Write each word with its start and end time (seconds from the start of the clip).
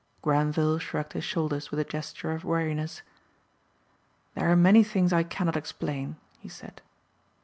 Grenvil 0.23 0.79
shrugged 0.79 1.13
his 1.13 1.23
shoulders 1.23 1.69
with 1.69 1.79
a 1.79 1.83
gesture 1.83 2.31
of 2.31 2.43
weariness. 2.43 3.03
"There 4.33 4.51
are 4.51 4.55
many 4.55 4.83
things 4.83 5.13
I 5.13 5.21
cannot 5.21 5.55
explain," 5.55 6.15
he 6.39 6.49
said. 6.49 6.81